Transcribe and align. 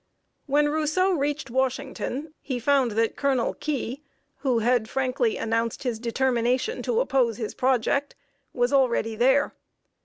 When 0.47 0.67
Rousseau 0.67 1.11
reached 1.11 1.51
Washington, 1.51 2.33
he 2.41 2.57
found 2.59 2.93
that 2.93 3.15
Colonel 3.15 3.53
Key, 3.53 4.01
who 4.37 4.57
had 4.57 4.89
frankly 4.89 5.37
announced 5.37 5.83
his 5.83 5.99
determination 5.99 6.81
to 6.81 7.01
oppose 7.01 7.37
his 7.37 7.53
project, 7.53 8.15
was 8.51 8.73
already 8.73 9.15
there. 9.15 9.53